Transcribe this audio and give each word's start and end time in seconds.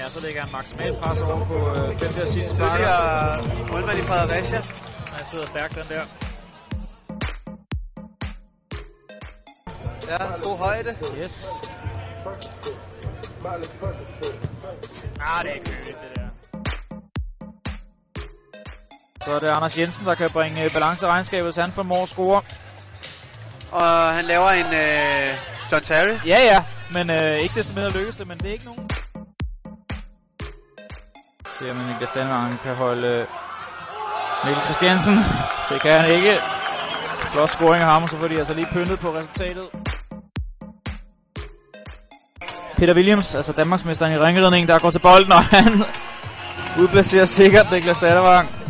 Ja, 0.00 0.10
så 0.10 0.20
lægger 0.20 0.40
han 0.42 0.52
maksimalt 0.52 1.00
pres 1.00 1.20
over 1.20 1.44
på 1.44 1.58
øh, 1.68 1.98
femte 1.98 2.22
og 2.22 2.28
sidste 2.28 2.54
starter. 2.54 2.70
Tidligere 2.70 3.68
målmand 3.70 3.98
i 3.98 4.02
Fredericia. 4.02 4.60
Han 5.16 5.24
sidder 5.30 5.46
stærkt, 5.46 5.74
den 5.74 5.84
der. 5.88 6.04
Ja, 10.10 10.18
god 10.42 10.58
højde. 10.58 10.90
Yes. 11.22 11.46
Ah, 15.20 15.44
det 15.44 15.52
er 15.56 15.64
køligt, 15.64 15.98
det 16.02 16.10
der. 16.16 16.28
Så 19.24 19.30
er 19.32 19.38
det 19.38 19.48
Anders 19.48 19.78
Jensen, 19.78 20.06
der 20.06 20.14
kan 20.14 20.30
bringe 20.30 20.64
øh, 20.64 20.72
balance 20.72 21.06
i 21.06 21.08
regnskabet, 21.08 21.54
så 21.54 21.60
han 21.60 21.72
formår 21.72 22.02
at 22.02 22.08
score. 22.08 22.42
Og 23.72 24.14
han 24.16 24.24
laver 24.24 24.50
en 24.50 24.66
øh, 24.66 25.28
John 25.72 25.82
Terry. 25.84 26.16
Ja, 26.26 26.38
ja, 26.52 26.64
men 26.92 27.10
øh, 27.10 27.42
ikke 27.42 27.54
desto 27.54 27.74
mindre 27.74 27.90
lykkes 27.90 28.14
det, 28.14 28.26
men 28.26 28.38
det 28.38 28.48
er 28.48 28.52
ikke 28.52 28.64
nogen 28.64 28.90
ser 31.60 31.74
man 31.74 31.88
ikke, 31.88 32.02
at 32.02 32.14
Danmark 32.14 32.58
kan 32.62 32.76
holde 32.76 33.08
øh, 33.08 33.26
Mikkel 34.44 34.64
Christiansen. 34.64 35.16
Det 35.68 35.82
kan 35.82 35.92
han 36.00 36.10
ikke. 36.14 36.38
Flot 37.32 37.50
scoring 37.50 37.82
af 37.82 37.92
ham, 37.92 38.02
og 38.02 38.08
så 38.08 38.16
får 38.16 38.28
de 38.28 38.38
altså 38.38 38.54
lige 38.54 38.66
pyntet 38.74 38.98
på 39.00 39.08
resultatet. 39.08 39.66
Peter 42.78 42.94
Williams, 42.94 43.34
altså 43.34 43.52
Danmarksmesteren 43.52 44.12
i 44.12 44.18
ringridning, 44.18 44.68
der 44.68 44.78
går 44.78 44.90
til 44.90 44.98
bolden, 44.98 45.32
og 45.32 45.44
han 45.44 45.72
udplacerer 46.82 47.24
sikkert 47.24 47.70
Niklas 47.70 47.98
Dattervang. 47.98 48.69